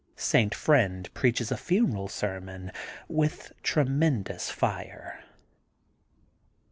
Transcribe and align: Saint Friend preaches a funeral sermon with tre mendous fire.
Saint 0.15 0.55
Friend 0.55 1.13
preaches 1.13 1.51
a 1.51 1.57
funeral 1.57 2.07
sermon 2.07 2.71
with 3.07 3.51
tre 3.61 3.83
mendous 3.83 4.49
fire. 4.51 5.23